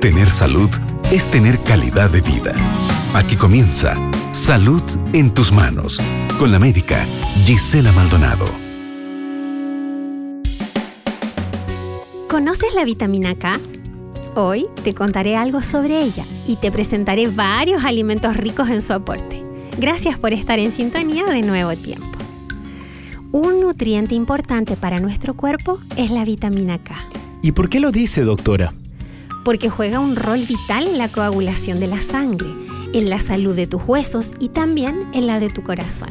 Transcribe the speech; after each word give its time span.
Tener 0.00 0.30
salud 0.30 0.70
es 1.10 1.28
tener 1.28 1.58
calidad 1.58 2.08
de 2.08 2.20
vida. 2.20 2.54
Aquí 3.14 3.34
comienza 3.34 3.96
Salud 4.30 4.80
en 5.12 5.34
tus 5.34 5.50
manos 5.50 6.00
con 6.38 6.52
la 6.52 6.60
médica 6.60 7.04
Gisela 7.44 7.90
Maldonado. 7.90 8.46
¿Conoces 12.28 12.72
la 12.76 12.84
vitamina 12.84 13.34
K? 13.34 13.58
Hoy 14.36 14.66
te 14.84 14.94
contaré 14.94 15.34
algo 15.34 15.62
sobre 15.62 16.00
ella 16.00 16.24
y 16.46 16.54
te 16.56 16.70
presentaré 16.70 17.26
varios 17.26 17.84
alimentos 17.84 18.36
ricos 18.36 18.70
en 18.70 18.82
su 18.82 18.92
aporte. 18.92 19.42
Gracias 19.78 20.16
por 20.16 20.32
estar 20.32 20.60
en 20.60 20.70
sintonía 20.70 21.26
de 21.26 21.42
nuevo 21.42 21.74
tiempo. 21.74 22.06
Un 23.32 23.60
nutriente 23.60 24.14
importante 24.14 24.76
para 24.76 25.00
nuestro 25.00 25.34
cuerpo 25.34 25.80
es 25.96 26.12
la 26.12 26.24
vitamina 26.24 26.78
K. 26.78 26.94
¿Y 27.42 27.50
por 27.50 27.68
qué 27.68 27.80
lo 27.80 27.90
dice, 27.90 28.22
doctora? 28.22 28.72
Porque 29.44 29.68
juega 29.68 30.00
un 30.00 30.16
rol 30.16 30.40
vital 30.40 30.86
en 30.86 30.98
la 30.98 31.08
coagulación 31.08 31.80
de 31.80 31.86
la 31.86 32.00
sangre, 32.00 32.48
en 32.92 33.10
la 33.10 33.18
salud 33.18 33.54
de 33.54 33.66
tus 33.66 33.82
huesos 33.86 34.32
y 34.38 34.48
también 34.48 35.08
en 35.12 35.26
la 35.26 35.40
de 35.40 35.50
tu 35.50 35.62
corazón. 35.62 36.10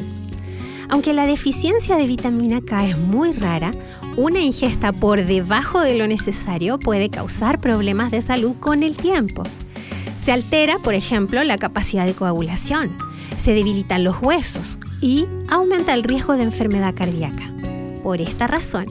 Aunque 0.88 1.12
la 1.12 1.26
deficiencia 1.26 1.96
de 1.96 2.06
vitamina 2.06 2.60
K 2.62 2.86
es 2.88 2.98
muy 2.98 3.32
rara, 3.32 3.72
una 4.16 4.40
ingesta 4.40 4.92
por 4.92 5.24
debajo 5.24 5.80
de 5.80 5.96
lo 5.96 6.06
necesario 6.06 6.78
puede 6.78 7.10
causar 7.10 7.60
problemas 7.60 8.10
de 8.10 8.22
salud 8.22 8.56
con 8.58 8.82
el 8.82 8.96
tiempo. 8.96 9.42
Se 10.24 10.32
altera, 10.32 10.78
por 10.78 10.94
ejemplo, 10.94 11.44
la 11.44 11.58
capacidad 11.58 12.06
de 12.06 12.14
coagulación, 12.14 12.96
se 13.42 13.52
debilitan 13.52 14.04
los 14.04 14.20
huesos 14.20 14.78
y 15.00 15.26
aumenta 15.48 15.94
el 15.94 16.02
riesgo 16.02 16.36
de 16.36 16.42
enfermedad 16.42 16.94
cardíaca. 16.94 17.52
Por 18.02 18.20
esta 18.20 18.46
razón, 18.46 18.86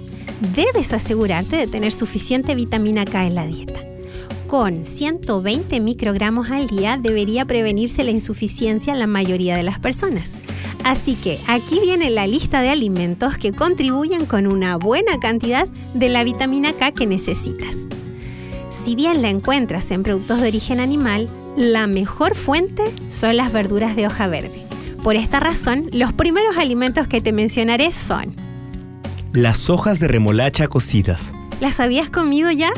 debes 0.55 0.93
asegurarte 0.93 1.57
de 1.57 1.67
tener 1.67 1.91
suficiente 1.91 2.55
vitamina 2.55 3.05
K 3.05 3.25
en 3.25 3.35
la 3.35 3.45
dieta. 3.45 3.86
Con 4.47 4.85
120 4.85 5.81
microgramos 5.81 6.51
al 6.51 6.67
día 6.67 6.97
debería 6.97 7.43
prevenirse 7.43 8.05
la 8.05 8.11
insuficiencia 8.11 8.93
en 8.93 8.99
la 8.99 9.07
mayoría 9.07 9.57
de 9.57 9.63
las 9.63 9.77
personas. 9.77 10.31
Así 10.85 11.15
que 11.15 11.37
aquí 11.47 11.81
viene 11.81 12.09
la 12.09 12.27
lista 12.27 12.61
de 12.61 12.69
alimentos 12.69 13.37
que 13.37 13.51
contribuyen 13.51 14.25
con 14.25 14.47
una 14.47 14.77
buena 14.77 15.19
cantidad 15.19 15.67
de 15.93 16.07
la 16.07 16.23
vitamina 16.23 16.71
K 16.71 16.93
que 16.93 17.05
necesitas. 17.05 17.75
Si 18.85 18.95
bien 18.95 19.21
la 19.21 19.29
encuentras 19.29 19.91
en 19.91 20.03
productos 20.03 20.39
de 20.39 20.47
origen 20.47 20.79
animal, 20.79 21.27
la 21.57 21.85
mejor 21.87 22.33
fuente 22.33 22.83
son 23.09 23.35
las 23.35 23.51
verduras 23.51 23.97
de 23.97 24.07
hoja 24.07 24.27
verde. 24.27 24.63
Por 25.03 25.17
esta 25.17 25.41
razón, 25.41 25.89
los 25.91 26.13
primeros 26.13 26.55
alimentos 26.55 27.07
que 27.07 27.19
te 27.19 27.33
mencionaré 27.33 27.91
son 27.91 28.33
las 29.33 29.69
hojas 29.69 29.99
de 29.99 30.07
remolacha 30.07 30.69
cocidas. 30.69 31.33
¿Las 31.59 31.81
habías 31.81 32.09
comido 32.09 32.49
ya? 32.49 32.71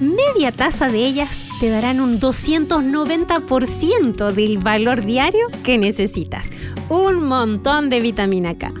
Media 0.00 0.52
taza 0.52 0.88
de 0.88 1.06
ellas 1.06 1.30
te 1.58 1.70
darán 1.70 2.00
un 2.00 2.20
290% 2.20 4.30
del 4.30 4.58
valor 4.58 5.06
diario 5.06 5.46
que 5.62 5.78
necesitas 5.78 6.48
un 6.90 7.24
montón 7.24 7.88
de 7.88 8.00
vitamina 8.00 8.54
K. 8.54 8.74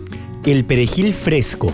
El 0.44 0.66
perejil 0.66 1.14
fresco. 1.14 1.72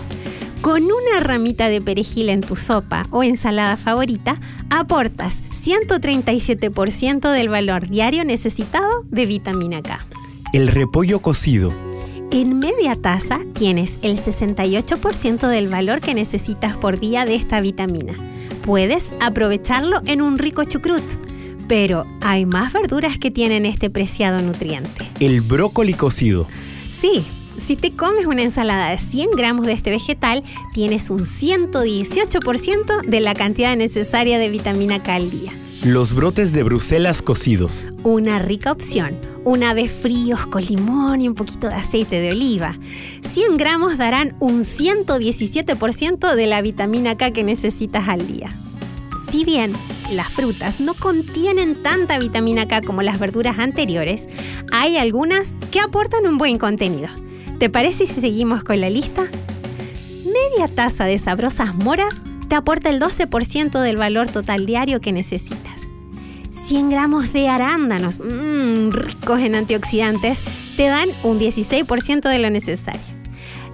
Con 0.61 0.83
una 0.83 1.19
ramita 1.19 1.67
de 1.67 1.81
perejil 1.81 2.29
en 2.29 2.39
tu 2.39 2.55
sopa 2.55 3.03
o 3.11 3.21
ensalada 3.21 3.75
favorita, 3.75 4.39
aportas 4.69 5.39
137% 5.61 7.33
del 7.33 7.49
valor 7.49 7.89
diario 7.89 8.23
necesitado 8.23 9.03
de 9.09 9.25
vitamina 9.25 9.81
K. 9.81 10.05
El 10.53 10.69
repollo 10.69 11.19
cocido. 11.19 11.73
En 12.31 12.59
media 12.59 12.95
taza 12.95 13.39
tienes 13.53 13.95
el 14.03 14.17
68% 14.17 15.49
del 15.49 15.67
valor 15.67 15.99
que 15.99 16.13
necesitas 16.13 16.77
por 16.77 16.97
día 16.97 17.25
de 17.25 17.35
esta 17.35 17.59
vitamina. 17.59 18.15
Puedes 18.63 19.05
aprovecharlo 19.21 20.01
en 20.05 20.21
un 20.21 20.37
rico 20.37 20.63
chucrut 20.63 21.03
pero 21.67 22.05
hay 22.21 22.45
más 22.45 22.73
verduras 22.73 23.17
que 23.17 23.31
tienen 23.31 23.65
este 23.65 23.89
preciado 23.89 24.41
nutriente. 24.41 25.07
El 25.19 25.41
brócoli 25.41 25.93
cocido. 25.93 26.47
Sí, 27.01 27.25
si 27.65 27.75
te 27.75 27.91
comes 27.95 28.25
una 28.25 28.41
ensalada 28.41 28.89
de 28.89 28.99
100 28.99 29.31
gramos 29.31 29.65
de 29.65 29.73
este 29.73 29.89
vegetal, 29.89 30.43
tienes 30.73 31.09
un 31.09 31.21
118% 31.21 33.01
de 33.05 33.19
la 33.21 33.33
cantidad 33.33 33.75
necesaria 33.75 34.37
de 34.39 34.49
vitamina 34.49 35.01
K 35.01 35.15
al 35.15 35.31
día. 35.31 35.51
Los 35.85 36.13
brotes 36.13 36.53
de 36.53 36.63
Bruselas 36.63 37.21
cocidos. 37.21 37.83
Una 38.03 38.39
rica 38.39 38.71
opción. 38.71 39.19
Una 39.43 39.73
vez 39.73 39.91
fríos 39.91 40.45
con 40.47 40.63
limón 40.63 41.19
y 41.19 41.27
un 41.27 41.35
poquito 41.35 41.67
de 41.67 41.75
aceite 41.75 42.21
de 42.21 42.31
oliva. 42.31 42.77
100 43.21 43.57
gramos 43.57 43.97
darán 43.97 44.33
un 44.39 44.63
117% 44.63 46.35
de 46.35 46.47
la 46.47 46.61
vitamina 46.61 47.17
K 47.17 47.31
que 47.31 47.43
necesitas 47.43 48.07
al 48.07 48.25
día. 48.25 48.49
Si 49.29 49.43
bien 49.43 49.73
las 50.13 50.29
frutas 50.29 50.79
no 50.79 50.93
contienen 50.93 51.83
tanta 51.83 52.17
vitamina 52.17 52.65
K 52.65 52.79
como 52.79 53.01
las 53.01 53.19
verduras 53.19 53.59
anteriores, 53.59 54.29
hay 54.71 54.95
algunas 54.95 55.49
que 55.69 55.81
aportan 55.81 56.25
un 56.25 56.37
buen 56.37 56.59
contenido. 56.59 57.09
¿Te 57.59 57.69
parece 57.69 58.07
si 58.07 58.21
seguimos 58.21 58.63
con 58.63 58.79
la 58.79 58.89
lista? 58.89 59.23
Media 60.23 60.69
taza 60.73 61.03
de 61.03 61.19
sabrosas 61.19 61.75
moras 61.75 62.21
te 62.47 62.55
aporta 62.55 62.89
el 62.89 63.01
12% 63.01 63.81
del 63.81 63.97
valor 63.97 64.29
total 64.29 64.65
diario 64.65 65.01
que 65.01 65.11
necesitas. 65.11 65.72
100 66.67 66.89
gramos 66.89 67.33
de 67.33 67.49
arándanos, 67.49 68.19
mmm, 68.19 68.89
ricos 68.91 69.41
en 69.41 69.55
antioxidantes, 69.55 70.39
te 70.77 70.87
dan 70.87 71.09
un 71.23 71.39
16% 71.39 72.29
de 72.29 72.39
lo 72.39 72.49
necesario. 72.49 73.01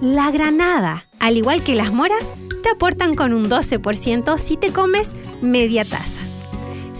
La 0.00 0.30
granada, 0.30 1.04
al 1.18 1.36
igual 1.36 1.62
que 1.62 1.74
las 1.74 1.92
moras, 1.92 2.24
te 2.62 2.70
aportan 2.70 3.14
con 3.14 3.32
un 3.32 3.48
12% 3.48 4.38
si 4.38 4.56
te 4.56 4.72
comes 4.72 5.10
media 5.40 5.84
taza. 5.84 6.04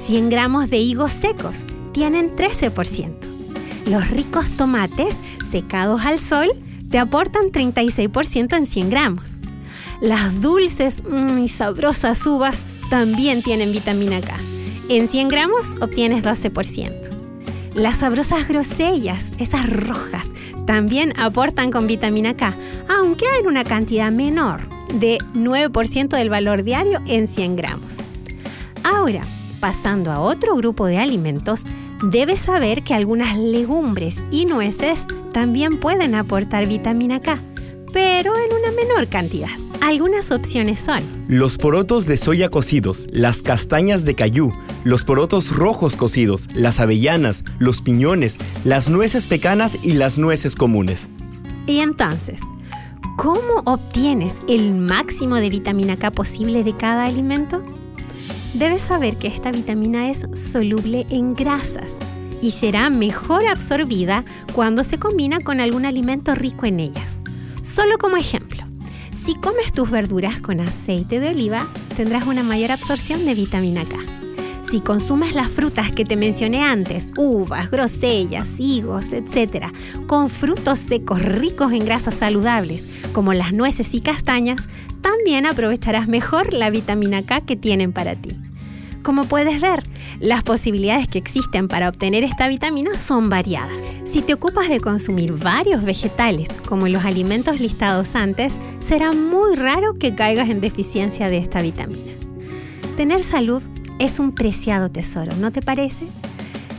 100 0.06 0.30
gramos 0.30 0.70
de 0.70 0.78
higos 0.78 1.12
secos 1.12 1.66
tienen 1.92 2.30
13%. 2.30 3.14
Los 3.86 4.08
ricos 4.10 4.48
tomates 4.56 5.14
secados 5.50 6.02
al 6.04 6.20
sol 6.20 6.48
te 6.90 6.98
aportan 6.98 7.50
36% 7.52 8.56
en 8.56 8.66
100 8.66 8.90
gramos. 8.90 9.30
Las 10.00 10.40
dulces 10.40 11.02
mm, 11.08 11.38
y 11.38 11.48
sabrosas 11.48 12.24
uvas 12.26 12.62
también 12.88 13.42
tienen 13.42 13.72
vitamina 13.72 14.20
K. 14.20 14.36
En 14.90 15.06
100 15.06 15.28
gramos 15.28 15.66
obtienes 15.80 16.24
12%. 16.24 16.90
Las 17.74 17.98
sabrosas 17.98 18.48
grosellas, 18.48 19.28
esas 19.38 19.70
rojas, 19.70 20.26
también 20.66 21.12
aportan 21.16 21.70
con 21.70 21.86
vitamina 21.86 22.36
K, 22.36 22.52
aunque 22.98 23.24
en 23.38 23.46
una 23.46 23.62
cantidad 23.62 24.10
menor, 24.10 24.68
de 24.94 25.18
9% 25.34 26.08
del 26.08 26.28
valor 26.28 26.64
diario 26.64 27.00
en 27.06 27.28
100 27.28 27.54
gramos. 27.54 27.94
Ahora, 28.82 29.22
pasando 29.60 30.10
a 30.10 30.18
otro 30.18 30.56
grupo 30.56 30.86
de 30.86 30.98
alimentos, 30.98 31.66
debes 32.02 32.40
saber 32.40 32.82
que 32.82 32.92
algunas 32.92 33.38
legumbres 33.38 34.16
y 34.32 34.46
nueces 34.46 35.04
también 35.32 35.78
pueden 35.78 36.16
aportar 36.16 36.66
vitamina 36.66 37.20
K, 37.20 37.38
pero 37.92 38.34
en 38.36 38.52
una 38.52 38.72
menor 38.72 39.06
cantidad. 39.06 39.69
Algunas 39.80 40.30
opciones 40.30 40.80
son 40.80 41.02
los 41.26 41.56
porotos 41.56 42.06
de 42.06 42.16
soya 42.16 42.50
cocidos, 42.50 43.06
las 43.12 43.40
castañas 43.40 44.04
de 44.04 44.14
cayú, 44.14 44.52
los 44.84 45.04
porotos 45.04 45.50
rojos 45.50 45.96
cocidos, 45.96 46.48
las 46.54 46.80
avellanas, 46.80 47.44
los 47.58 47.80
piñones, 47.80 48.36
las 48.64 48.90
nueces 48.90 49.26
pecanas 49.26 49.78
y 49.82 49.94
las 49.94 50.18
nueces 50.18 50.54
comunes. 50.54 51.08
Y 51.66 51.80
entonces, 51.80 52.40
¿cómo 53.16 53.62
obtienes 53.64 54.34
el 54.48 54.74
máximo 54.74 55.36
de 55.36 55.48
vitamina 55.48 55.96
K 55.96 56.10
posible 56.10 56.62
de 56.62 56.74
cada 56.74 57.06
alimento? 57.06 57.64
Debes 58.54 58.82
saber 58.82 59.16
que 59.16 59.28
esta 59.28 59.50
vitamina 59.50 60.10
es 60.10 60.26
soluble 60.34 61.06
en 61.10 61.34
grasas 61.34 61.92
y 62.42 62.50
será 62.50 62.90
mejor 62.90 63.46
absorbida 63.46 64.24
cuando 64.54 64.84
se 64.84 64.98
combina 64.98 65.40
con 65.40 65.58
algún 65.58 65.86
alimento 65.86 66.34
rico 66.34 66.66
en 66.66 66.80
ellas. 66.80 67.06
Solo 67.62 67.96
como 67.98 68.16
ejemplo, 68.16 68.59
si 69.30 69.36
comes 69.36 69.72
tus 69.72 69.88
verduras 69.88 70.40
con 70.40 70.58
aceite 70.58 71.20
de 71.20 71.28
oliva, 71.28 71.64
tendrás 71.96 72.26
una 72.26 72.42
mayor 72.42 72.72
absorción 72.72 73.24
de 73.24 73.36
vitamina 73.36 73.84
K. 73.84 73.96
Si 74.68 74.80
consumes 74.80 75.36
las 75.36 75.48
frutas 75.48 75.92
que 75.92 76.04
te 76.04 76.16
mencioné 76.16 76.64
antes, 76.64 77.12
uvas, 77.16 77.70
grosellas, 77.70 78.48
higos, 78.58 79.12
etc., 79.12 79.66
con 80.08 80.30
frutos 80.30 80.80
secos 80.80 81.22
ricos 81.22 81.70
en 81.72 81.84
grasas 81.84 82.16
saludables, 82.16 82.82
como 83.12 83.32
las 83.32 83.52
nueces 83.52 83.94
y 83.94 84.00
castañas, 84.00 84.64
también 85.00 85.46
aprovecharás 85.46 86.08
mejor 86.08 86.52
la 86.52 86.70
vitamina 86.70 87.22
K 87.22 87.42
que 87.42 87.54
tienen 87.54 87.92
para 87.92 88.16
ti. 88.16 88.36
Como 89.04 89.26
puedes 89.26 89.60
ver, 89.60 89.84
las 90.20 90.42
posibilidades 90.42 91.08
que 91.08 91.18
existen 91.18 91.66
para 91.66 91.88
obtener 91.88 92.24
esta 92.24 92.46
vitamina 92.46 92.94
son 92.94 93.30
variadas. 93.30 93.82
Si 94.04 94.20
te 94.20 94.34
ocupas 94.34 94.68
de 94.68 94.78
consumir 94.78 95.32
varios 95.32 95.82
vegetales, 95.82 96.48
como 96.68 96.88
los 96.88 97.06
alimentos 97.06 97.58
listados 97.58 98.14
antes, 98.14 98.58
será 98.80 99.12
muy 99.12 99.56
raro 99.56 99.94
que 99.94 100.14
caigas 100.14 100.50
en 100.50 100.60
deficiencia 100.60 101.30
de 101.30 101.38
esta 101.38 101.62
vitamina. 101.62 102.12
Tener 102.98 103.24
salud 103.24 103.62
es 103.98 104.18
un 104.18 104.32
preciado 104.32 104.90
tesoro, 104.90 105.34
¿no 105.36 105.52
te 105.52 105.62
parece? 105.62 106.06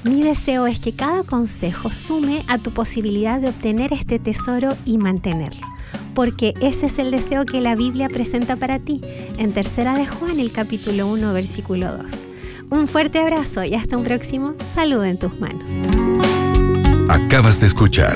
Mi 0.04 0.22
deseo 0.22 0.68
es 0.68 0.80
que 0.80 0.94
cada 0.94 1.24
consejo 1.24 1.92
sume 1.92 2.44
a 2.48 2.60
tu 2.60 2.72
posibilidad 2.72 3.40
de 3.40 3.50
obtener 3.50 3.92
este 3.92 4.20
tesoro 4.20 4.70
y 4.86 4.98
mantenerlo 4.98 5.68
porque 6.14 6.54
ese 6.60 6.88
es 6.88 7.00
el 7.00 7.10
deseo 7.10 7.46
que 7.46 7.62
la 7.62 7.74
Biblia 7.74 8.10
presenta 8.10 8.58
para 8.58 8.80
ti 8.80 9.00
en 9.38 9.54
Tercera 9.54 9.96
de 9.96 10.06
Juan, 10.06 10.42
el 10.42 10.52
capítulo 10.52 11.08
1, 11.08 11.32
versículo 11.32 11.96
2. 11.96 12.31
Un 12.72 12.88
fuerte 12.88 13.20
abrazo 13.20 13.66
y 13.66 13.76
hasta 13.76 13.98
un 13.98 14.06
próximo 14.06 14.54
Salud 14.74 15.04
en 15.04 15.20
tus 15.20 15.38
manos. 15.42 15.68
Acabas 17.10 17.60
de 17.60 17.68
escuchar 17.68 18.16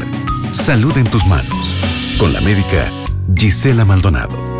Salud 0.53 0.97
en 0.97 1.03
tus 1.03 1.25
manos 1.27 1.75
con 2.17 2.31
la 2.31 2.39
médica 2.39 2.89
Gisela 3.35 3.83
Maldonado. 3.83 4.54